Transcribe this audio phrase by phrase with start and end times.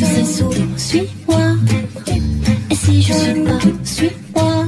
[0.00, 1.56] tous ces sourires, suis-moi.
[2.70, 4.66] Et si je suis pas, suis-moi.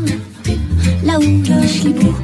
[1.04, 2.14] Là où le chibou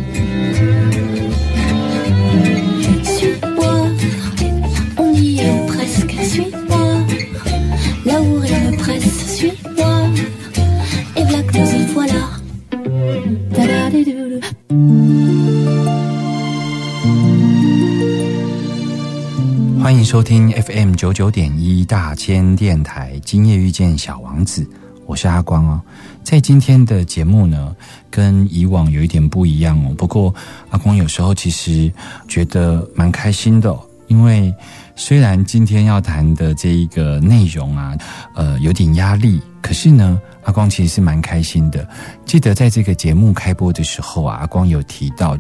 [20.08, 24.66] 收听 FM 九九点一大千电台，今夜遇见小王子，
[25.04, 25.78] 我是阿光哦。
[26.24, 27.76] 在今天的节目呢，
[28.08, 29.94] 跟以往有一点不一样哦。
[29.98, 30.34] 不过
[30.70, 31.92] 阿光有时候其实
[32.26, 34.50] 觉得蛮开心的、哦，因为
[34.96, 37.94] 虽然今天要谈的这一个内容啊，
[38.34, 41.86] 呃，有点压力，可是呢，阿光其实是蛮开心的。
[42.24, 45.36] 记得在这个节目开播的时候啊，阿光有提到。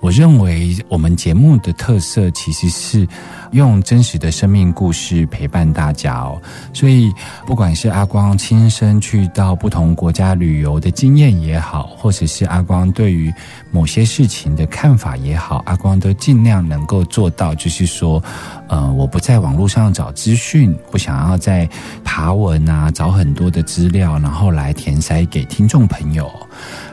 [0.00, 3.06] 我认为我们节目的特色其实是
[3.52, 6.42] 用真实的生命故事陪伴大家哦，
[6.72, 7.08] 所以
[7.46, 13.32] 不管是阿光亲身去到不同国家旅游的经验也好，或者是阿光对于
[13.70, 18.20] 某些事情的看法也好，阿光都尽量能够做到，就是说，
[18.66, 21.68] 呃，我不在网络上找资讯，不想要在
[22.02, 26.30] 爬文啊找很多的资料，然后来填塞给听众朋友。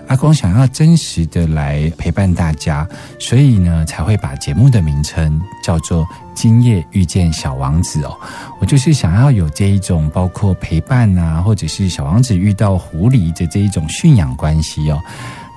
[0.08, 2.88] 阿光想要真实的来陪伴大家，
[3.20, 6.04] 所以呢才会把节目的名称叫做
[6.34, 8.18] 《今夜遇见小王子》哦。
[8.60, 15.00] 我就是想要有这一种包括陪伴啊，或者是小王子遇到狐狸的这一种驯养关系哦。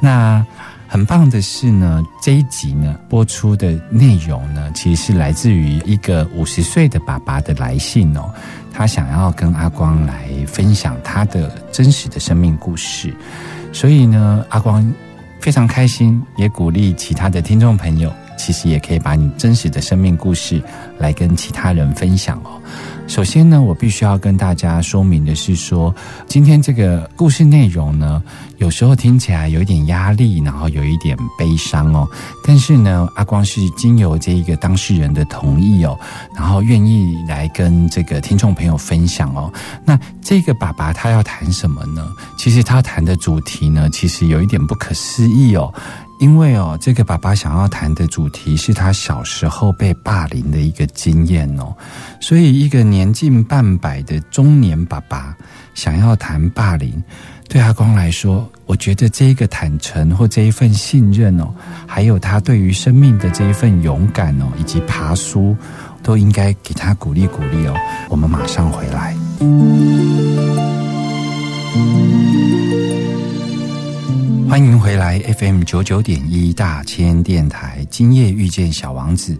[0.03, 0.45] 那
[0.93, 8.31] 很棒的是呢，这一集呢播出的内容呢，其实是来自于一个五十岁的爸爸的来信哦。
[8.75, 13.11] 他想要跟阿光来分享他的真实的生命故事。
[13.73, 14.87] 所以呢，阿光
[15.41, 20.61] 非常开心，也鼓励其他的听众朋友，其实也可以把你真实的生命故事
[20.99, 22.61] 来跟其他人分享哦。
[23.07, 25.95] 首先呢，我必须要跟大家说明的是说，
[26.27, 28.21] 今天这个故事内容呢，
[28.59, 32.09] 有时候听起来有一点压力，然后有一点悲伤哦。
[32.45, 35.97] 但是呢，阿光是经由这一个当事人的同意哦，
[36.35, 39.53] 然后愿意来跟这个听众朋友分享哦。
[39.85, 42.05] 那这个爸爸他要谈什么呢？
[42.39, 45.73] 其实他谈的主题呢，其实有一点不可思议哦。
[46.23, 51.75] 因为哦，这个爸爸想要谈的主题是他小时候被霸凌的一个经验哦，
[52.21, 55.37] 所以一个年近半百的中年爸爸
[55.75, 57.03] 想要谈霸凌，
[57.49, 61.53] 对阿光来说，我觉得这一个坦诚或这一份信任哦，
[61.89, 65.57] 还有他对于生命的这一份勇敢哦，以及爬书，
[66.05, 67.75] 都应该给他鼓励鼓励哦。
[68.09, 69.17] 我们马上回来。
[74.53, 79.35] 欢迎回来 FM 九九点一大千电台，今夜遇见小王子，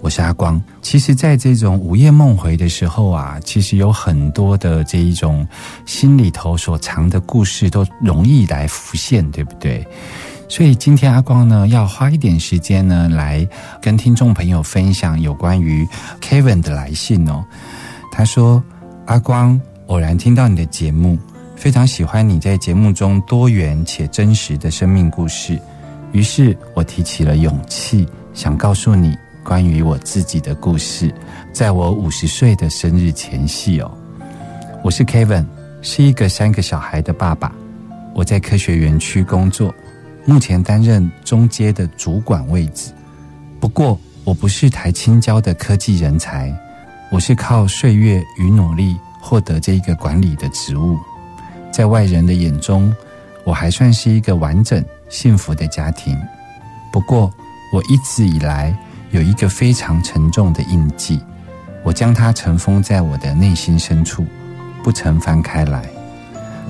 [0.00, 0.60] 我是阿光。
[0.82, 5.46] 其实，在这种午夜梦回的时候啊，其实有很多的这一种
[5.86, 9.86] 心里头所藏的故事都容易来浮现，对不对？
[10.48, 13.48] 所以今天阿光呢，要花一点时间呢，来
[13.80, 15.86] 跟听众朋友分享有关于
[16.20, 17.44] Kevin 的来信哦。
[18.10, 18.60] 他说
[19.06, 21.16] ：“阿光，偶然听到你的节目。”
[21.56, 25.58] 非常喜欢你在节目中多元且真实的生命故事，
[26.12, 31.12] 于是我提起了勇气，想告诉你关于我自己的故事。
[31.52, 33.90] 在我五十岁的生日前夕哦，
[34.84, 35.46] 我是 Kevin，
[35.80, 37.50] 是一个三个小孩的爸爸。
[38.14, 39.74] 我在科学园区工作，
[40.26, 42.92] 目前担任中阶的主管位置。
[43.58, 46.54] 不过，我不是台青交的科技人才，
[47.10, 50.98] 我是靠岁月与努力获得这一个管理的职务。
[51.72, 52.94] 在外人的眼中，
[53.44, 56.16] 我还算是一个完整幸福的家庭。
[56.92, 57.32] 不过，
[57.72, 58.76] 我一直以来
[59.10, 61.20] 有一个非常沉重的印记，
[61.82, 64.24] 我将它尘封在我的内心深处，
[64.82, 65.84] 不曾翻开来，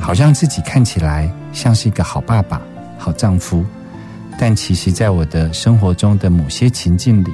[0.00, 2.60] 好让自己看起来像是一个好爸爸、
[2.98, 3.64] 好丈夫。
[4.38, 7.32] 但其实，在我的生活中的某些情境里，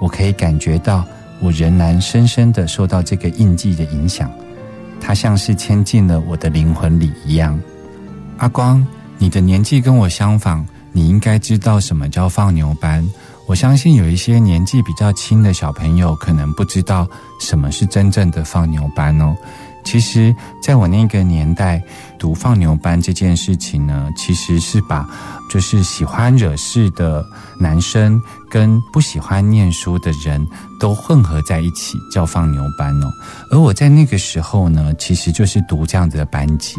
[0.00, 1.04] 我可以感觉到，
[1.40, 4.28] 我仍然深深的受到这个印记的影响。
[5.04, 7.60] 它像是牵进了我的灵魂里一样。
[8.38, 8.86] 阿光，
[9.18, 13.04] 你的年纪跟我相仿，你应该知道什么叫放牛班。
[13.46, 17.06] 我相信有一些年纪比较轻的小朋友可能不知道
[17.40, 19.36] 什么是真正的放牛班哦。
[19.84, 21.82] 其实，在我那个年代，
[22.18, 25.06] 读放牛班这件事情呢，其实是把
[25.50, 27.24] 就是喜欢惹事的
[27.58, 28.20] 男生
[28.50, 30.46] 跟不喜欢念书的人
[30.80, 33.12] 都混合在一起，叫放牛班哦。
[33.50, 36.76] 而我在那个时候呢，其实就是读这样子的班级。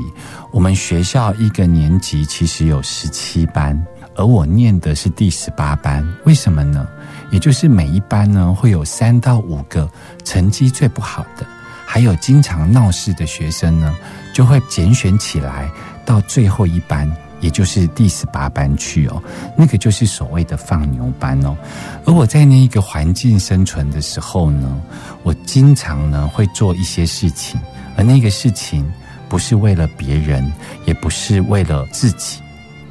[0.51, 3.79] 我们学校一个年级其实有十七班，
[4.15, 6.03] 而我念的是第十八班。
[6.25, 6.87] 为什么呢？
[7.31, 9.89] 也就是每一班呢，会有三到五个
[10.23, 11.45] 成绩最不好的。
[11.93, 13.95] 还有经常闹事的学生呢，
[14.33, 15.69] 就会拣选起来
[16.03, 17.07] 到最后一班，
[17.39, 19.21] 也就是第十八班去哦。
[19.55, 21.55] 那个就是所谓的放牛班哦。
[22.03, 24.75] 而我在那一个环境生存的时候呢，
[25.21, 27.61] 我经常呢会做一些事情，
[27.95, 28.91] 而那个事情
[29.29, 30.51] 不是为了别人，
[30.85, 32.41] 也不是为了自己，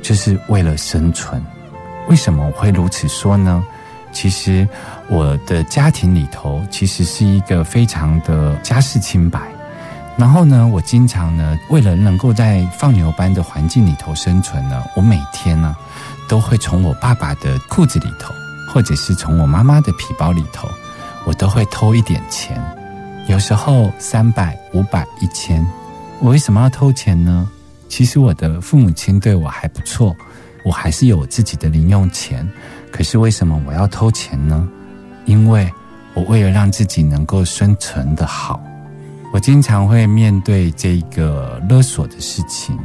[0.01, 1.43] 就是为了生存。
[2.07, 3.65] 为什么我会如此说呢？
[4.13, 4.69] 其实。
[5.09, 9.39] 我的家庭里头其实是一个非常的家世清白，
[10.17, 15.77] 然后呢，我经常呢，为了能够在放牛班的环境里头生存呢，我每天呢，
[16.31, 18.33] 都会从我爸爸的裤子里头，
[18.73, 20.67] 或者是从我妈妈的皮包里头，
[21.27, 22.59] 我都会偷一点钱，
[23.29, 25.63] 有时候三百、五百、一千。
[26.21, 27.47] 我为什么要偷钱呢？
[27.87, 30.17] 其实我的父母亲对我还不错，
[30.65, 32.49] 我还是有自己的零用钱，
[32.93, 34.69] 可是为什么我要偷钱呢？
[35.25, 35.69] 因为
[36.15, 38.61] 我为了让自己能够生存的好，
[39.33, 42.79] 我经常会面对这个勒索的事情。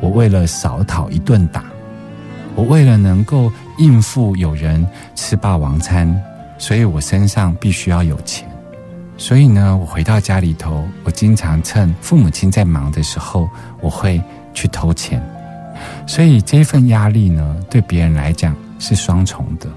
[0.00, 1.64] 我为了少讨一顿打，
[2.54, 4.86] 我为了能够应付有人
[5.16, 6.14] 吃霸王餐，
[6.58, 8.48] 所以我身上必须要有钱。
[9.16, 13.48] 所以呢，我回到家里头，我经常趁父母亲在忙的时候，
[13.80, 14.22] 我会
[14.52, 15.20] 去偷钱。
[16.06, 19.68] 所以这份压力呢，对别人来讲是双重的。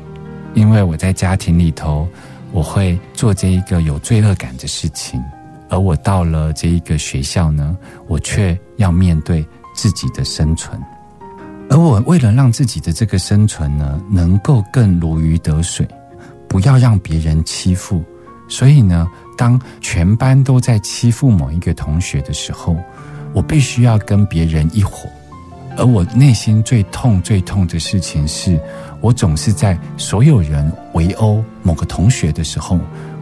[0.54, 2.08] 因为我在家庭里头，
[2.52, 5.22] 我会做这一个有罪恶感的事情，
[5.70, 7.78] 而我到了这一个学校呢，
[8.08, 10.78] 我却要面对自己的生存，
[11.70, 15.88] 而我为了让自己的这个生存呢，能够更如鱼得水，
[16.50, 18.04] 不要让别人欺负，
[18.50, 19.08] 所以呢，
[19.38, 22.76] 当全班都在欺负某一个同学的时候，
[23.34, 25.08] 我必须要跟别人一伙，
[25.78, 28.60] 而我内心最痛、最痛的事情是。
[29.02, 32.80] 我总是在所有人围殴某个同学的时候，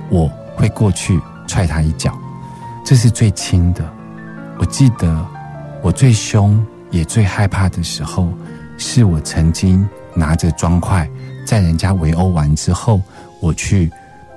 [0.09, 1.17] 我会过去
[1.47, 2.13] 踹他一脚，
[2.83, 3.89] 这是最轻的。
[4.57, 5.25] 我记得
[5.81, 6.61] 我最凶
[6.91, 8.27] 也最害怕的时候，
[8.77, 11.09] 是我曾经拿着砖块，
[11.45, 13.01] 在人家围殴完之后，
[13.39, 13.89] 我去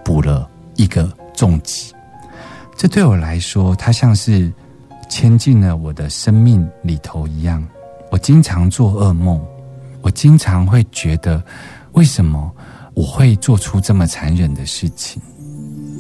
[0.05, 1.93] 补了一个重击。
[2.77, 4.53] 这对我来说，它像是
[5.09, 7.67] 牵进了我的生命里头一样。
[8.13, 9.41] 我经常做噩梦。
[10.03, 11.43] 我经常会觉得，
[11.93, 12.53] 为什么
[12.93, 15.23] 我会做出这么残忍的事情？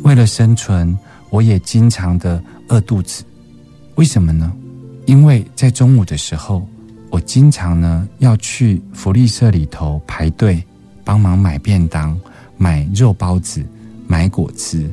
[0.04, 0.98] 为了生存，
[1.30, 3.24] 我也经常的饿肚子。
[3.94, 4.52] 为什么呢？
[5.06, 6.68] 因为在中午的时候，
[7.08, 10.62] 我经常呢要去福利社里头排队，
[11.04, 12.20] 帮忙买便当、
[12.58, 13.64] 买肉包子、
[14.06, 14.90] 买果汁。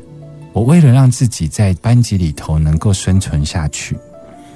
[0.54, 3.98] 我为了让自己在班级里头能够生存下去，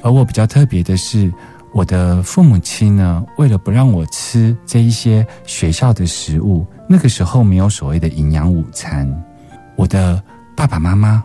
[0.01, 1.29] 而我比较特别的是。
[1.73, 9.11] 我的父母亲呢，为了不让我吃这一些学校的食物，那个时候没有所谓的营养午餐。
[9.75, 10.21] 我的
[10.55, 11.23] 爸爸妈妈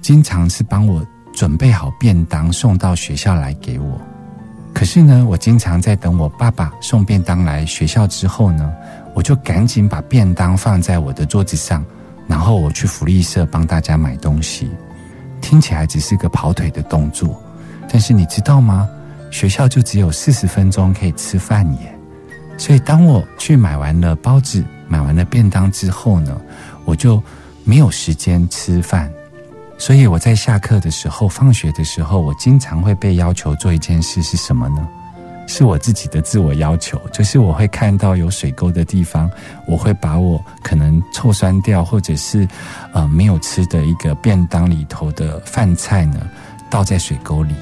[0.00, 4.00] 经常是帮我准备好便当送到学校来给我。
[4.72, 8.72] 可是呢，我经常在等我爸爸送便当来学校之后呢，
[9.14, 11.84] 我就赶紧把便当放在我的桌子上，
[12.28, 14.70] 然后我去福利社帮大家买东西。
[15.40, 17.42] 听起来只是个跑腿的动作，
[17.90, 18.88] 但是你知道吗？
[19.30, 21.94] 学校就只有四十分钟可以吃饭耶，
[22.56, 26.40] 所以当我去买完了包子、买完了便当之后呢，
[26.84, 27.22] 我就
[27.64, 29.10] 没有时间吃饭。
[29.76, 34.88] 所以我在下课的时候、放学的时候，我经常会被要求做一件事，是什么呢？
[35.46, 39.30] 是我自己的自我要求，就是我会看到有水沟的地方，
[39.66, 42.46] 我会把我可能臭酸掉或者是
[42.92, 46.28] 呃没有吃的一个便当里头的饭菜呢，
[46.68, 47.54] 倒在水沟里。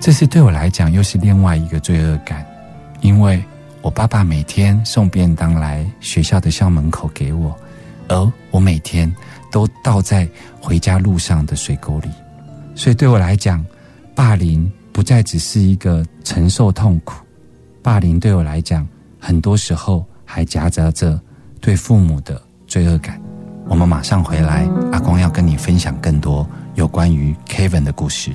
[0.00, 2.46] 这是对我来讲又是另外一个罪恶感，
[3.00, 3.42] 因为
[3.82, 7.54] 我爸爸每天送便当来学校的校门口给我，
[8.08, 9.12] 而我每天
[9.50, 10.26] 都倒在
[10.60, 12.08] 回家路上的水沟里，
[12.74, 13.64] 所以对我来讲，
[14.14, 17.14] 霸凌不再只是一个承受痛苦，
[17.82, 18.86] 霸凌对我来讲，
[19.18, 21.20] 很多时候还夹杂着
[21.60, 23.20] 对父母的罪恶感。
[23.66, 28.32] 我们马上回来，阿光要跟你分享更多有关于 Kevin 的故事。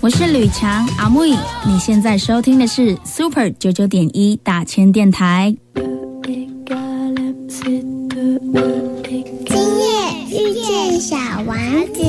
[0.00, 1.24] 我是吕强阿木，
[1.66, 5.56] 你现在收听的是 Super 九九点一大千电台。
[7.52, 7.84] 今
[9.50, 9.84] 夜
[10.30, 11.58] 遇见小王
[11.92, 12.00] 子，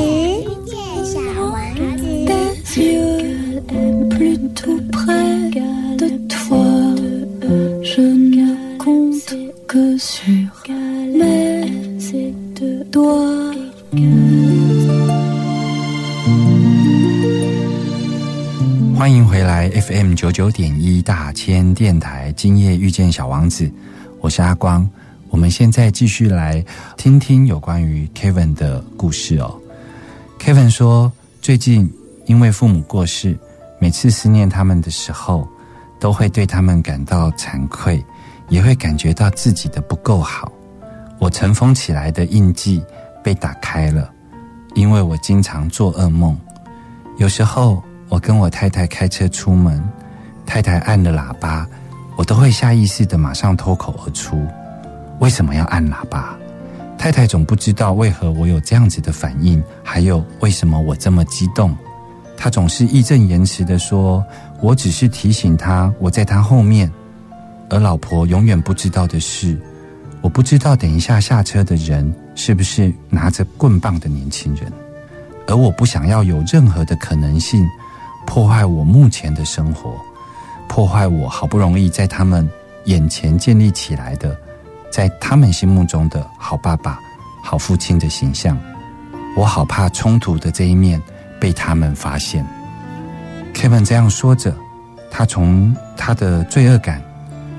[21.09, 23.67] 大千电台，今夜遇见小王子，
[24.21, 24.87] 我是阿光。
[25.31, 26.63] 我们现在继续来
[26.97, 29.59] 听听有关于 Kevin 的故事哦。
[30.37, 31.11] Kevin 说，
[31.41, 31.91] 最近
[32.27, 33.35] 因为父母过世，
[33.79, 35.49] 每次思念他们的时候，
[35.99, 38.05] 都会对他们感到惭愧，
[38.47, 40.51] 也会感觉到自己的不够好。
[41.17, 42.83] 我尘封起来的印记
[43.23, 44.13] 被打开了，
[44.75, 46.39] 因为我经常做噩梦。
[47.17, 49.83] 有时候我跟我太太开车出门，
[50.49, 51.67] 太太按了喇叭，
[52.15, 54.47] 我都会下意识的马上脱口而出
[55.21, 56.35] ：“为什么要按喇叭？”
[56.97, 61.77] 太太总不知道为何我有这样子的反应，还有为什么我这么激动。
[62.35, 64.25] 她总是义正言辞的说
[64.59, 66.91] ：“我只是提醒她我在她后面。”
[67.69, 69.55] 而老婆永远不知道的是，
[70.19, 74.73] 我不知道等一下下车的人是不是拿着棍棒的年轻人，
[75.45, 77.63] 而我不想要有任何的可能性
[78.25, 79.93] 破坏我目前的生活，
[80.69, 82.47] 破坏我好不容易在他们
[82.85, 84.37] 眼前建立起来的，
[84.89, 86.97] 在他们心目中的好爸爸、
[87.43, 88.57] 好父亲的形象。
[89.35, 91.01] 我好怕冲突的这一面
[91.39, 92.45] 被他们发现。
[93.53, 94.55] Kevin 这样说着，
[95.09, 97.01] 他从他的罪恶感，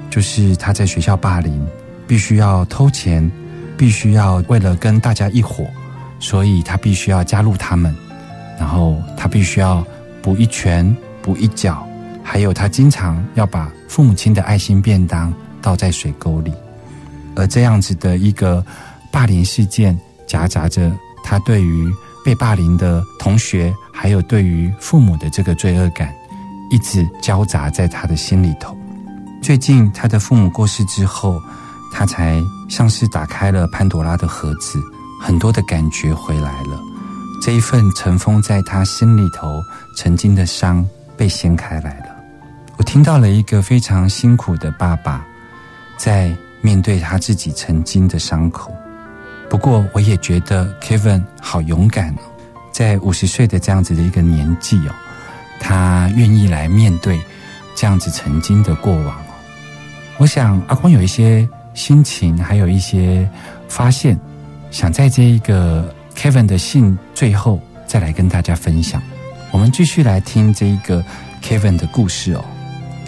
[0.09, 1.67] 就是他在学校霸凌，
[2.07, 3.31] 必须要偷钱，
[3.77, 5.67] 必须要为了跟大家一伙，
[6.21, 7.95] 所以他必须要加入他们，
[8.59, 9.85] 然后他必须要
[10.23, 11.87] 补一拳、补一脚，
[12.31, 16.55] 还有他经常要把父母亲的爱心便当倒在水沟里，
[17.35, 18.65] 而这样子的一个
[19.11, 20.93] 霸凌事件，夹杂着
[21.25, 21.93] 他对于
[22.25, 26.15] 被霸凌的同学，还有对于父母的这个罪恶感，
[26.71, 28.79] 一直交杂在他的心里头。
[29.43, 31.43] 最近他的父母过世之后，
[31.93, 34.81] 他才像是打开了潘多拉的盒子，
[35.21, 36.81] 很多的感觉回来了。
[37.43, 39.61] 这一份尘封在他心里头
[39.97, 42.10] 曾经的伤被掀开来了。
[42.81, 45.23] 我听到了一个非常辛苦的爸爸，
[45.99, 48.75] 在面对他自己曾经的伤口。
[49.51, 52.23] 不过，我也觉得 Kevin 好勇敢哦，
[52.73, 54.95] 在五十岁的这样子的一个年纪哦，
[55.61, 57.21] 他愿意来面对
[57.75, 59.35] 这样子曾经的过往哦。
[60.17, 63.29] 我想阿光有一些心情，还有一些
[63.69, 64.19] 发现，
[64.71, 69.03] 想在这一个 Kevin 的信最后再来跟大家分享。
[69.51, 71.05] 我们继续来听这一个
[71.43, 72.43] Kevin 的故事哦。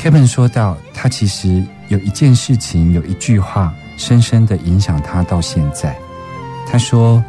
[0.02, 5.96] Kevin 说到，他其实有一件事情，有一句话，深深的影响他到现在。
[6.66, 7.22] 他说，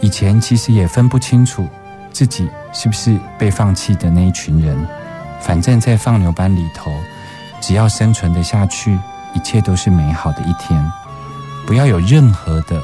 [0.00, 1.68] 以前其实也分不清楚
[2.10, 4.74] 自己是不是被放弃的那一群人，
[5.38, 6.90] 反正在放牛班里头，
[7.60, 8.98] 只要生存的下去，
[9.34, 10.82] 一切都是美好的一天。
[11.66, 12.82] 不要有任何的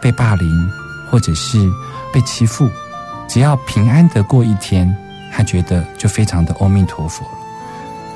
[0.00, 0.70] 被霸凌
[1.10, 1.58] 或者是
[2.12, 2.70] 被欺负，
[3.26, 4.96] 只要平安的过一天，
[5.32, 7.32] 他觉得就非常的阿弥陀佛了。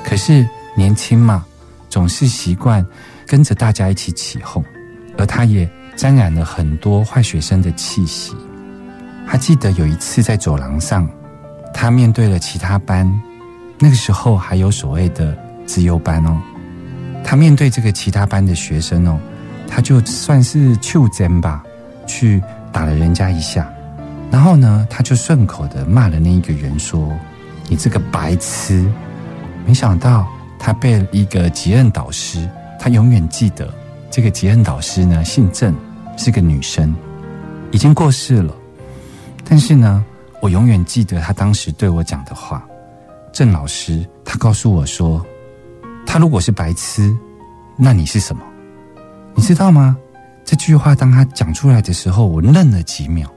[0.01, 1.45] 可是年轻嘛，
[1.89, 2.85] 总是习惯
[3.27, 4.63] 跟着大家一起起哄，
[5.17, 8.33] 而他也沾染了很多坏学生的气息。
[9.27, 11.07] 他记得有一次在走廊上，
[11.73, 13.09] 他面对了其他班，
[13.79, 16.41] 那个时候还有所谓的自优班哦。
[17.23, 19.19] 他面对这个其他班的学生哦，
[19.67, 21.63] 他就算是袖珍吧，
[22.07, 23.71] 去打了人家一下，
[24.31, 27.11] 然后呢，他就顺口的骂了那一个人说
[27.69, 28.91] ：“你这个白痴！”
[29.65, 30.27] 没想到
[30.63, 32.47] 他被一个结任导师，
[32.79, 33.73] 他永远记得
[34.11, 35.75] 这个结任导师呢，姓郑，
[36.15, 36.95] 是个女生，
[37.71, 38.53] 已经过世了。
[39.43, 40.05] 但是呢，
[40.39, 42.63] 我永远记得他当时对我讲的话。
[43.33, 45.25] 郑老师他告诉我说，
[46.05, 47.11] 他如果是白痴，
[47.75, 48.43] 那你是什么？
[49.33, 49.97] 你知道吗？
[50.45, 53.27] 这句话当他讲出来的时候，我愣了几秒，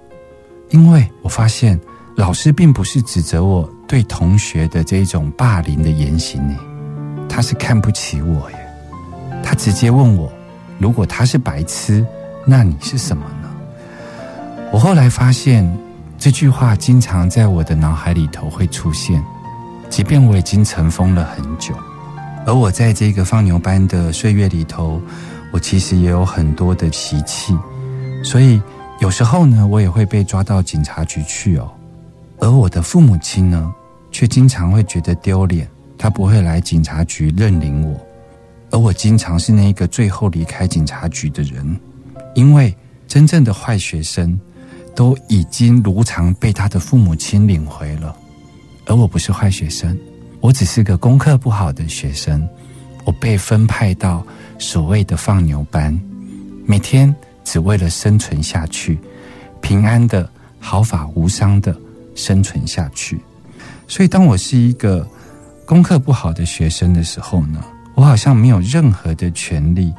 [0.68, 1.80] 因为我发现
[2.16, 6.58] 老师并不是指责我对同学的这种霸凌的言行呢，
[7.34, 8.56] 他是看不起我耶。
[9.42, 10.32] 他直接问我，
[10.78, 12.06] 如果他是白痴，
[12.46, 13.50] 那你是什么呢？
[14.70, 15.68] 我后来发现
[16.16, 19.20] 这句话经常在我的脑海里头会出现，
[19.90, 21.74] 即便我已经尘封了很久，
[22.46, 25.00] 而我在这个放牛班的岁月里头，
[25.50, 27.52] 我其实也有很多的习气，
[28.22, 28.62] 所以
[29.00, 31.68] 有时候呢，我也会被抓到警察局去哦。
[32.38, 33.74] 而我的父母亲呢，
[34.12, 35.68] 却经常会觉得丢脸。
[35.96, 37.98] 他不会来警察局认领我，
[38.70, 41.80] 而我经常是那个最后离开警察局的人，
[42.34, 42.74] 因为
[43.08, 44.38] 真正的坏学生
[44.94, 48.14] 都已经如常被他的父母亲领回了，
[48.86, 49.96] 而我不是坏学生，
[50.40, 52.46] 我只是个功课不好的学生，
[53.04, 54.26] 我被分派到
[54.58, 55.98] 所谓的放牛班，
[56.66, 58.98] 每天只为了生存下去，
[59.62, 61.74] 平安的、毫发无伤的
[62.14, 63.18] 生存下去。
[63.88, 65.08] 所以，当我是一个。
[65.66, 69.92] 功课不好的学生的时候呢，我好像没有任何的权利，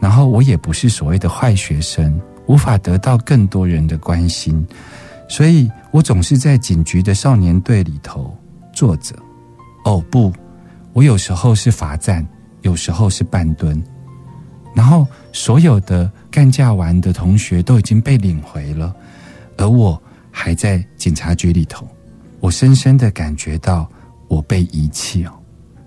[0.00, 4.66] 然后我也不是所谓的坏学生，无法得到更多人的关心，
[5.28, 8.36] 所以我总是在警局的少年队里头
[8.72, 9.14] 坐着。
[9.84, 10.32] 哦不，
[10.92, 12.26] 我有时候是罚站，
[12.62, 13.80] 有时候是半蹲，
[14.74, 18.92] 然后所有的干架完的同学都已经被领回了，
[19.58, 20.00] 而我
[20.32, 21.86] 还在警察局里头，
[22.40, 23.88] 我深深的感觉到。
[24.34, 25.30] 我被遗弃哦，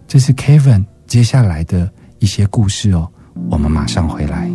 [0.08, 3.06] 这是 Kevin 接下来的一些故事哦。
[3.52, 4.50] 我们马上回来。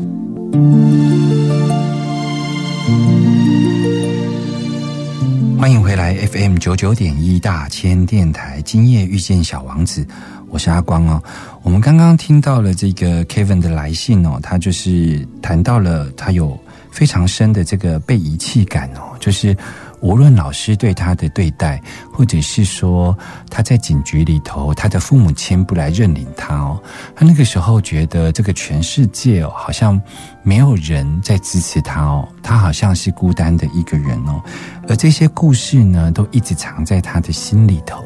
[5.58, 10.06] 欢迎回来 FM 九九点一大千电台，今夜遇见小王子，
[10.48, 11.22] 我是阿光哦。
[11.62, 16.58] 我们刚刚听到了这个 Kevin 的来信哦，他就是谈到了他有
[16.90, 19.54] 非常深的这个被遗弃感哦，就是。
[20.02, 21.80] 无论老师对他的对待，
[22.12, 23.16] 或者是说
[23.48, 26.82] 他在警局里头，他的父母亲不来认领他哦，
[27.14, 29.98] 他那个时候觉得这个全世界哦，好像
[30.42, 34.42] 没有人在支持他哦，他好像是孤单的一个人哦。
[34.88, 38.02] 而这些故事呢，都一直藏在他的心里头，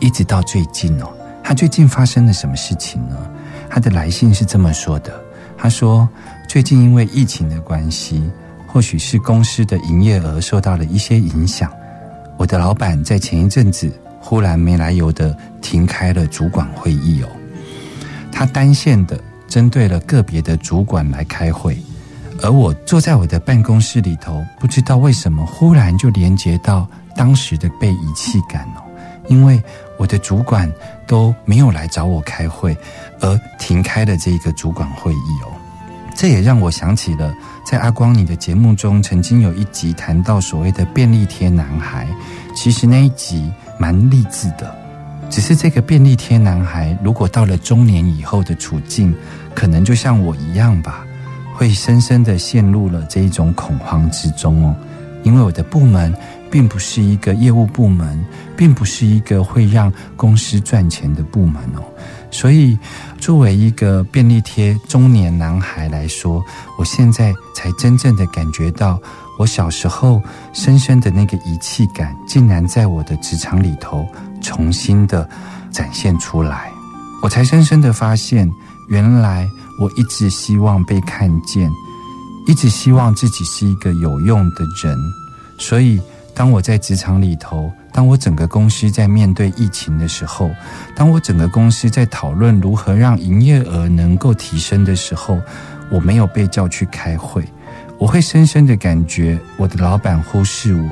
[0.00, 1.10] 一直到最近哦，
[1.42, 3.16] 他最近发生了什么事情呢？
[3.70, 5.18] 他的来信是这么说的：
[5.56, 6.06] 他说，
[6.46, 8.22] 最近因为疫情的关系。
[8.72, 11.70] 或许是公司的营业额受到了一些影响，
[12.38, 17.28] 我的老板在前一阵子忽然没来由的停开了主管会议哦，
[18.32, 21.76] 他单线的针对了个别的主管来开会，
[22.40, 28.80] 而我坐在我的办公室里头，不知道为什么忽然就连接到当时的被遗弃感哦，
[29.28, 29.62] 因为
[29.98, 30.72] 我的主管
[31.06, 32.74] 都没有来找我开会，
[33.20, 35.52] 而停开了这个主管会议哦，
[36.16, 37.34] 这也让我想起了。
[37.64, 42.06] 在阿光你的节目中，曾经有一集谈到所谓的便利贴男孩，
[42.54, 44.74] 其实那一集蛮励志的。
[45.30, 49.14] 只是这个便利贴男孩，如果到了中年以后的处境，
[49.54, 51.06] 可能就像我一样吧，
[51.54, 54.76] 会深深的陷入了这一种恐慌之中哦。
[55.22, 56.12] 因为我的部门
[56.50, 58.22] 并不是一个业务部门，
[58.56, 61.82] 并不是一个会让公司赚钱的部门哦。
[62.32, 62.76] 所以，
[63.20, 66.42] 作为一个便利贴中年男孩来说，
[66.78, 68.98] 我现在才真正的感觉到，
[69.38, 70.20] 我小时候
[70.54, 74.08] 深深的那个遗弃感，竟然在我的职场里头
[74.40, 75.28] 重新的
[75.70, 76.70] 展现出来。
[77.22, 78.50] 我才深深的发现，
[78.88, 79.46] 原来
[79.78, 81.70] 我一直希望被看见，
[82.48, 84.98] 一直希望自己是一个有用的人。
[85.58, 86.00] 所以，
[86.34, 90.50] 当我在职场里头，当我整个公司在面对疫情的时候，
[90.96, 95.38] 当我整个公司在讨论如何让营业额能够提升的时候，
[95.90, 97.44] 我没有被叫去开会，
[97.98, 100.90] 我会深深的感觉我的老板忽视我，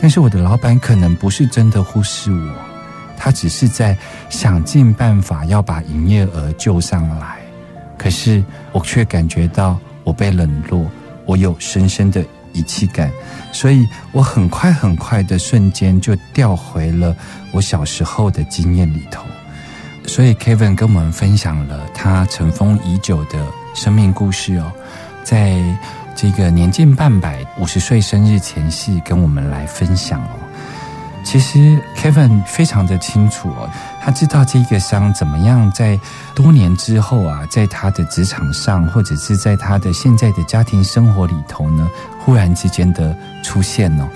[0.00, 2.54] 但是我的老板可能不是真的忽视我，
[3.18, 3.96] 他只是在
[4.30, 7.36] 想尽办法要把营业额救上来，
[7.98, 8.42] 可是
[8.72, 10.90] 我却感觉到我被冷落，
[11.26, 12.24] 我有深深的。
[12.52, 13.10] 遗弃感，
[13.52, 17.16] 所以我很快很快的瞬间就调回了
[17.52, 19.24] 我小时候的经验里头。
[20.06, 23.38] 所以 Kevin 跟我们分享了他尘封已久的
[23.74, 24.70] 生命故事哦，
[25.22, 25.62] 在
[26.16, 30.38] 这个年近半百、五十岁生日前夕，跟我们来分享哦。
[31.24, 33.70] 其实 Kevin 非常的清楚哦，
[34.02, 35.98] 他知道这个伤怎么样在
[36.34, 41.88] 多年之后啊，在他的职场上，或者是在他的现在的家庭生活里头呢，
[42.24, 44.08] 忽然之间的出现哦。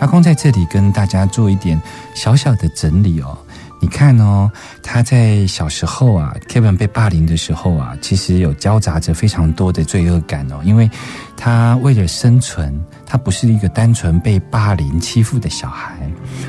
[0.00, 1.80] 阿公在这里跟大家做一点
[2.14, 3.36] 小小的整理哦。
[3.80, 4.50] 你看哦，
[4.82, 10.90] 他在小时候啊，Kevin 被霸凌的时候啊，其实有交杂着非常多的罪恶感哦，因为
[11.36, 15.98] 他为了生存，他不是一个单纯被霸凌欺负的小孩，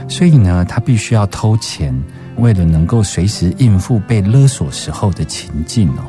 [0.07, 1.93] 所以呢，他必须要偷钱，
[2.37, 6.05] 为了能够随时应付被勒索时候的情境哦。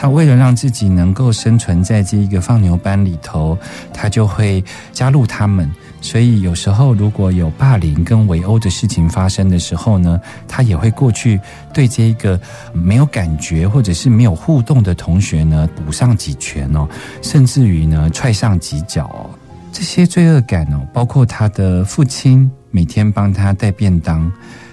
[0.00, 3.58] 他为了让自己能够生存在这一个放牛班里头，
[3.92, 5.70] 他就会加入他们。
[6.00, 11.38] 所以有时候如果有霸凌跟围殴的事情发生的时候呢，他也会过去
[11.74, 12.40] 对这一个
[12.72, 16.88] 没有感觉或者是没有互动的同学呢补上几拳哦，
[17.20, 19.28] 甚至于呢踹上几脚哦。
[19.70, 24.32] 这些罪恶感哦，包括他的父亲每天帮他带便当。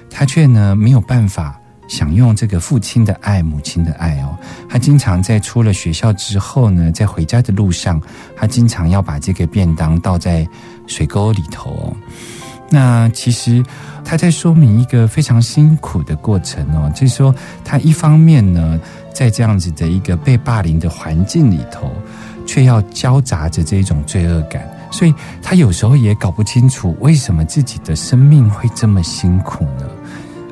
[0.09, 4.37] 他却呢没有办法享用这个父亲的爱、母亲的爱哦。
[4.69, 8.01] 他经常在出了学校之后呢，在回家的路上，
[8.35, 10.47] 他经常要把这个便当倒在
[10.85, 11.97] 水沟里头哦。
[12.69, 13.63] 那其实
[14.03, 18.77] 他在说明一个非常辛苦的过程哦，就是说他一方面呢，
[19.13, 21.89] 在这样子的一个被霸凌的环境里头，
[22.45, 29.87] 却要交杂着这种罪恶感，所以他有时候也搞不清楚为什么自己的生命会这么辛苦呢？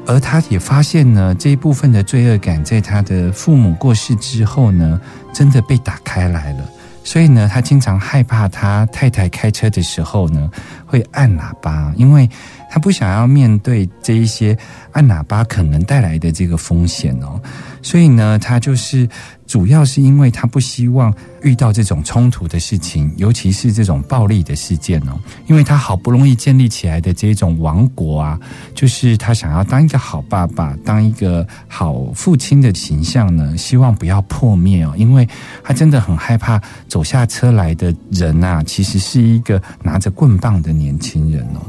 [0.08, 5.00] 而他也发现呢，这一部分的罪恶感在他的父母过世之后呢，
[5.34, 6.64] 真的被打开来了。
[7.04, 10.50] 所以呢，他经常害怕他太太开车的时候呢，
[10.86, 12.30] 会按喇叭，因为
[12.76, 14.56] 他不想要面对这一些
[14.92, 17.42] 按喇叭可能带来的这个风险哦。
[17.82, 19.08] 所以呢，他就是
[19.48, 25.18] 主要是因为他不希望遇到这种冲突的事情，尤其是这种暴力的事件哦。
[25.48, 28.38] 因为他好不容易建立起来的这种王国啊，
[28.74, 34.94] 就是他想要当一个好爸爸，当一个好父亲的形象呢，希望不要破灭哦。
[34.98, 35.26] 因为
[35.64, 41.62] 他真的很害怕走下车来的人啊，其实是一个拿着棍棒的年轻人哦。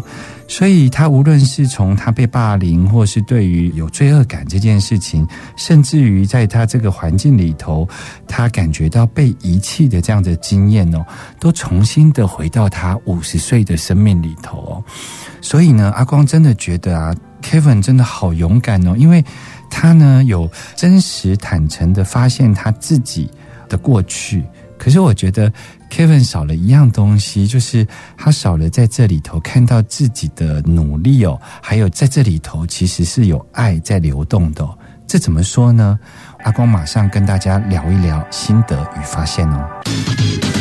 [0.48, 7.86] 所以，他无论是从他被霸凌，或是对于有罪恶感这件事情，甚至于在他这个环境里头，
[8.28, 11.04] 他感觉到被遗弃的这样的经验哦，
[11.40, 14.84] 都重新的回到他五十岁的生命里头哦。
[15.40, 19.24] 所以呢，阿光真的觉得啊，Kevin 真的好勇敢哦，因为
[19.68, 23.28] 他呢有真实坦诚的发现他自己
[23.68, 24.44] 的过去。
[24.78, 25.52] 可是我觉得
[25.90, 27.86] Kevin 少了一样东西，就是
[28.16, 34.66] 他少了在这里头看到自己的努力哦，还有在这里头其实是有爱在流动的。
[35.06, 35.98] 这怎么说呢？
[36.42, 40.55] 阿光马上跟大家聊一聊心得与发现哦。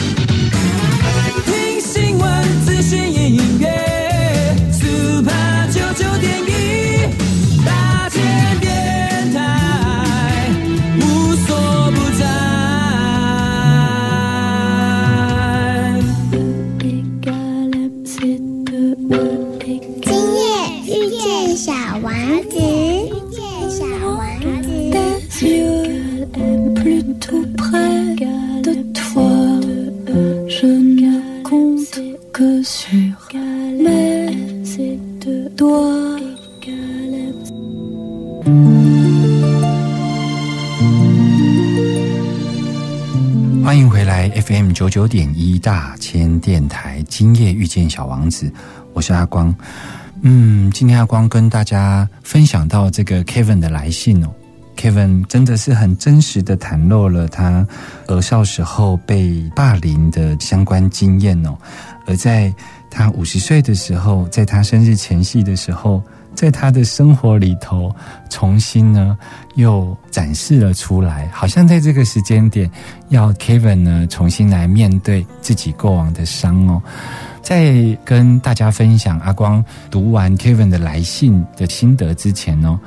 [47.07, 48.51] 今夜遇见小王子，
[48.93, 49.53] 我是阿光。
[50.21, 54.29] 嗯，今天阿光跟大家分享到这个 Kevin 的来信哦
[54.75, 57.65] ，Kevin 真的是很真实的袒露了他
[58.07, 61.57] 儿少时候被霸凌的相关经验哦，
[62.07, 62.53] 而在
[62.89, 66.01] 他五十岁的时候，在他生日前夕的时候。
[66.35, 67.95] 在他的生活里头，
[68.29, 69.17] 重新呢
[69.55, 72.69] 又展示了出来，好像在这个时间点，
[73.09, 76.81] 要 Kevin 呢重新来面对自己过往的伤哦。
[77.41, 82.79] 在跟大家分享阿光读完 Kevin 的来信的心得之前哦，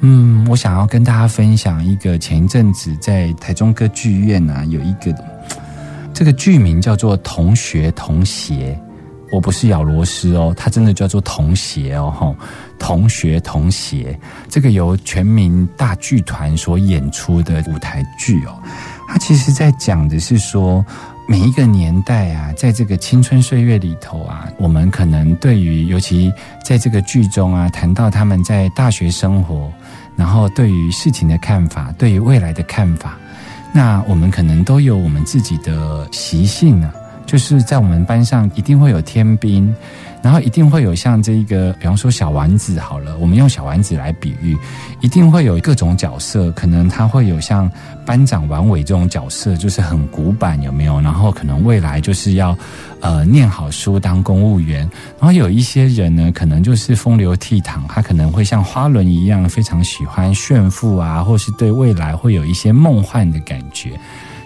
[0.00, 5.14] 嗯，我想要跟大家分享一个前一阵子在台中歌剧院啊有一个
[6.12, 8.78] 这个剧名叫做《同学同鞋》。
[9.30, 12.36] 我不是咬螺丝哦，它真的叫做同鞋哦，吼，
[12.78, 18.58] 同学同鞋，这个由全民大剧团所演出的舞台剧哦，
[19.06, 20.84] 它其实在讲的是说，
[21.28, 26.32] 每一个年代啊，在这个青春岁月里头啊，我们可能对于，尤其
[26.64, 29.72] 在这个剧中啊，谈到他们在大学生活，
[30.16, 33.16] 然后对于事情的看法，对于未来的看法，
[33.72, 36.92] 那我们可能都有我们自己的习性啊。
[37.30, 39.72] 就是在我们班上一定会有天兵，
[40.20, 44.58] 然后一定会有像这个，比方说小丸子好了，我们用小丸子来比喻，
[45.00, 47.70] 一定会有各种角色，可能他会有像
[48.04, 51.00] 班长王伟这种角色，就是很古板，有没有？
[51.00, 52.58] 然后可能未来就是要
[53.00, 54.80] 呃念好书当公务员，
[55.20, 63.92] 然后有一些人呢，可能就是风流倜傥，他可能会像花轮一样，非常喜欢炫富啊，或是对未来会有一些梦幻的感觉。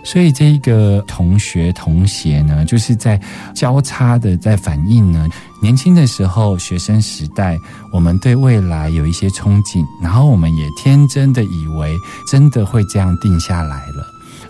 [0.05, 3.19] 所以这一个同学同鞋呢，就是在
[3.55, 5.27] 交叉的在反映呢，
[5.63, 7.59] 年轻的时候学生时代，
[7.91, 11.97] 我们对未来有一些憧憬，然后我们也天真的以为
[12.31, 14.07] 真的会这样定下来了。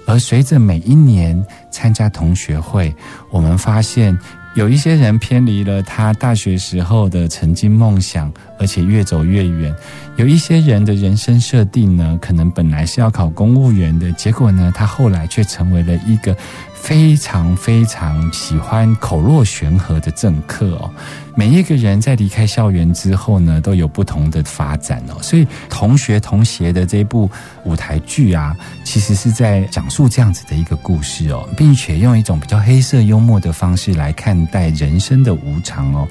[0.07, 2.95] 而随着每一年参加同学会，
[3.31, 4.19] 我们发现
[4.55, 9.75] 有一些人偏离了他大学时候的曾经梦想，而且越走越远。
[10.17, 16.37] 有一些人的人生设定呢，可能本来是要考公务员的，结果呢，他后来却成为了一个
[16.85, 20.91] 非常非常喜欢口若悬河的政客哦。
[21.35, 25.17] 每一个人在离开校园之后呢，都有不同的发展哦。
[25.23, 27.31] 所以，同学同鞋的这部
[27.65, 36.07] 舞台剧啊，其实是在讲述这样子的一个故事哦，并且用一种比较黑色幽默的方式来看待人生的无常哦。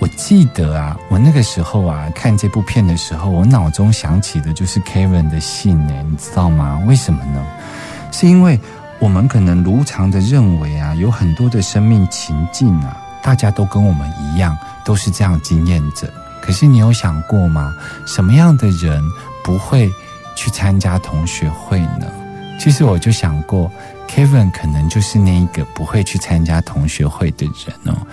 [0.00, 6.82] 我记得啊，我那个时候啊看这部片的时候，我脑中想起的就是 Kevin 的信呢，你知道吗？
[6.88, 7.40] 为什么呢？
[8.10, 8.58] 是因为
[9.00, 16.12] 我们可能如常的认为啊，有很多的生命情境啊，大家都跟我们一样，都是这样经验着。
[16.42, 17.74] 可是你有想过吗？
[18.06, 19.02] 什么样的人
[19.42, 19.90] 不会
[20.36, 22.06] 去参加同学会呢？
[22.58, 23.70] 其实我就想过
[24.06, 28.06] ，Kevin 可能就是那一个不会去参加同学会的人哦。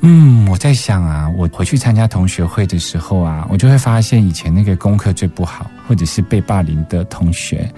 [0.00, 7.72] 嗯，我在想啊，我回去参加同学会的时候啊，我就会发现以前那个功课最不好，或者是被霸凌的同学，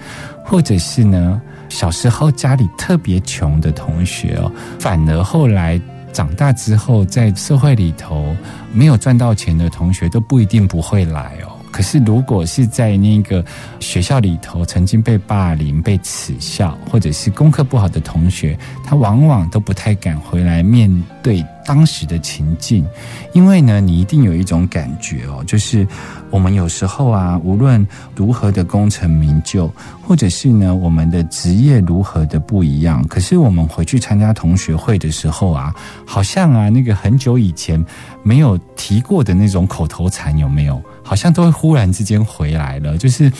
[0.47, 5.79] 或者是呢小时候家里特别穷的同学哦，反而后来
[6.13, 8.35] 长大之后在社会里头
[8.71, 11.56] 没有赚到钱的同学都不一定不会来哦。
[11.77, 13.45] 可是如果是在那个
[13.79, 21.45] 学校里头曾经被霸凌、被耻笑，或者是功课不好的同学，他往往都不太敢回来面对。
[21.67, 22.87] 当时的情境，
[23.33, 25.85] 因为呢，你一定有一种感觉哦，就是
[26.29, 27.85] 我们有时候啊，无论
[28.15, 29.69] 如何的功成名就，
[30.01, 37.85] 或者是呢，我们的职业如何的不一样，可是我们回去参加同学会的时候啊，好像啊，那个很久以前
[38.23, 40.81] 没有提过的那种口头禅有没有？
[41.07, 43.31] 好像都会忽然之间回来了，就是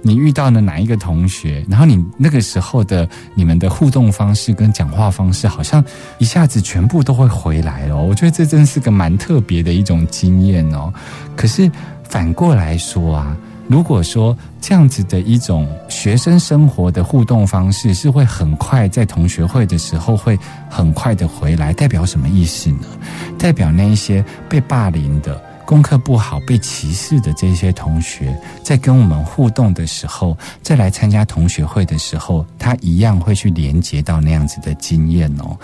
[0.00, 5.84] 你遇到了哪一个同学，然后你那个时候的你们的互动方式跟讲话方式，好像
[6.18, 7.86] 一下子全部都会回来。
[7.86, 10.94] 了，我觉得这真是个蛮特别的一种经验哦。
[11.34, 11.68] 可是
[12.08, 13.36] 反过来说啊，
[13.66, 20.38] 如果说这样子的一种学生生活的互动方式是会很快在同学会的时候会
[20.70, 22.86] 很快的回来，代表什么意思呢？
[23.36, 25.42] 代表那一些被霸凌的。
[25.66, 35.58] 功课不好被歧视的这些同学，在跟我们互动的时候，再来参加同学会的时候，他一样会去连接到那样子的经验哦。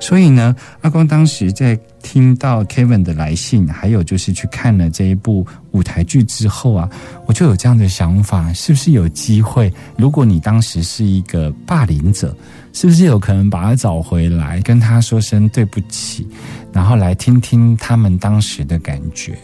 [0.00, 6.88] 所以呢，阿光当时在听到 Kevin 的来信，还有就是去看了这一部舞台剧之后啊，
[7.26, 9.72] 我就有这样的想法：是不是有机会？
[9.96, 12.34] 如果你当时是一个霸凌者，
[12.72, 16.26] 是不是有可能把他找回来，跟他说声对不起？
[16.72, 19.36] 然后来听听他们当时的感觉。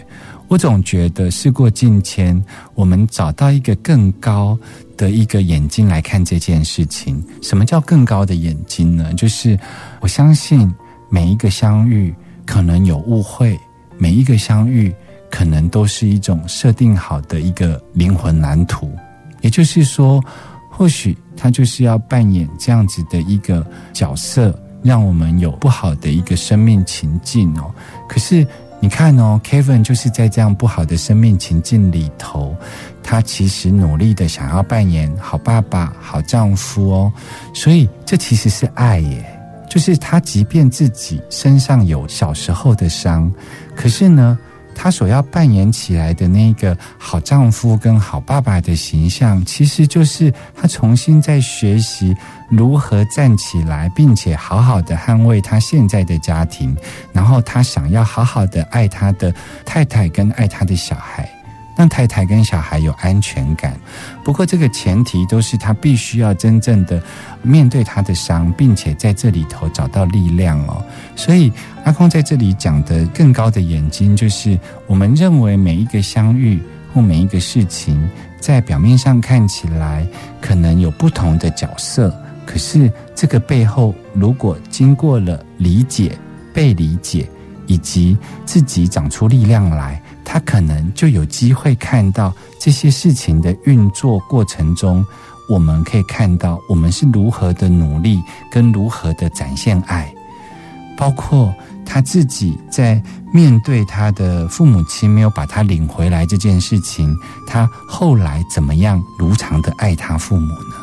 [0.46, 2.40] 我总觉得事过境迁，
[2.74, 4.56] 我们找到一个更高
[4.96, 7.20] 的一个眼睛来看这件事情。
[7.40, 9.12] 什么叫更高的眼睛呢？
[9.14, 9.58] 就是
[10.00, 10.72] 我相信
[11.08, 13.58] 每一个相遇可能有误会，
[13.96, 14.94] 每一个相遇
[15.30, 18.92] 可能都是一种设定好的一个灵魂蓝图。
[19.40, 20.22] 也就是说，
[20.76, 24.58] 或许他就是要扮演这样子的一个角色。
[24.84, 27.74] 让我们有不好的一个生命情境哦，
[28.06, 28.46] 可是
[28.80, 32.54] 你看哦，Kevin 就是在这样不好的生命情境里头，
[33.02, 37.12] 他其实努力的想要扮演好爸爸、好丈夫哦，
[37.54, 39.24] 所以这其实是爱耶，
[39.70, 43.32] 就是他即便自己身上有小时候的伤，
[43.74, 44.38] 可是呢。
[44.74, 52.14] 他所要扮演起来的那个好丈夫跟好爸爸的形象，其实就是他重新在学习
[52.50, 56.76] 如何站起来，并且好好的捍卫他现在的家庭，
[57.12, 59.32] 然后他想要好好的爱他的
[59.64, 61.28] 太太跟爱他的小孩。
[61.76, 63.76] 让太太跟小孩有安全感，
[64.22, 67.02] 不过这个前提都是他必须要真正的
[67.42, 70.84] 面对他的伤，并且在这里头找到力量哦。
[71.16, 71.52] 所以
[71.84, 78.08] 阿空在这里讲的更高的眼睛，就是我们认为每一个相遇或每一个事情，
[78.38, 80.06] 在表面上看起来
[80.40, 82.14] 可能有不同的角色，
[82.46, 86.16] 可是这个背后，如果经过了理解、
[86.52, 87.28] 被理解，
[87.66, 90.00] 以及自己长出力量来。
[90.24, 95.04] 他可能就有机会看到这些事情的运作过程中，
[95.48, 100.12] 我们可以看到我们是如何的努力，跟如何的展现爱，
[100.96, 103.00] 包括他自己在
[103.32, 107.14] 面对他的父母亲没有把他领回来这件事情，
[107.46, 110.76] 他后来怎么样如常的爱他父母呢？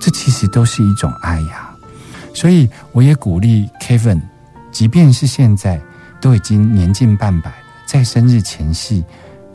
[0.00, 1.70] 这其实都是一种爱呀。
[2.32, 4.20] 所以我也鼓励 Kevin，
[4.72, 5.80] 即便是现在
[6.20, 7.52] 都已经年近半百。
[7.86, 9.04] 在生日前夕，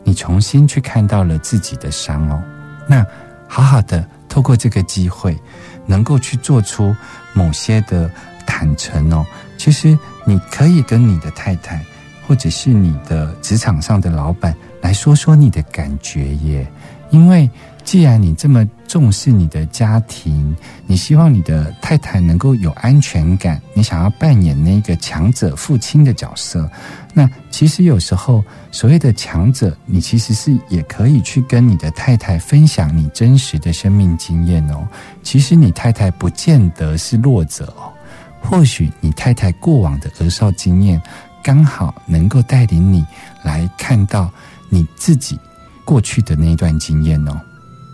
[0.02, 2.42] 你重新去看到了自己的伤哦。
[2.88, 3.06] 那
[3.46, 5.38] 好好的透过这个机会，
[5.86, 6.96] 能够去做出
[7.34, 8.10] 某些的
[8.46, 9.24] 坦诚哦。
[9.58, 11.84] 其实你可以跟你的太太，
[12.26, 16.66] 或者是你的职场上的老板来说说你的感觉耶。
[17.10, 17.48] 因为
[17.84, 26.70] 既然你这么重视你的家庭，你希望你的太太能够有安全感，你想要扮演那个强者父亲的角色，
[27.12, 34.86] 那其实有时候所谓的强者，你其实是也可以去跟你的太太分享你真实的生命经验哦。
[35.22, 37.92] 其实你太太不见得是弱者哦，
[38.40, 41.02] 或许你太太过往的儿少经验，
[41.42, 43.04] 刚好能够带领你
[43.42, 44.30] 来看到
[44.70, 45.38] 你自己
[45.84, 47.38] 过去的那一段经验哦。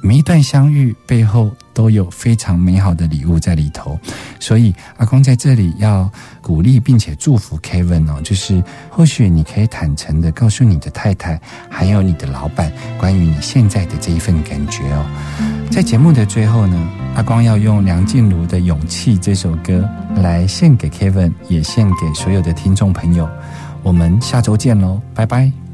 [0.01, 3.99] 每一段相遇背后都有非常美好的礼物在里头，
[4.39, 15.05] 所以阿公在这里要鼓励并且祝福 Kevin 哦，就是或许你可以坦诚的告诉你的太太，还有你的老板，关于你现在的这一份感觉哦。
[15.71, 23.29] 在节目的最后呢，阿光要用梁静茹的《勇气》这首歌来献给 Kevin，也献给所有的听众朋友。
[23.83, 25.68] 我们下周见喽，拜拜。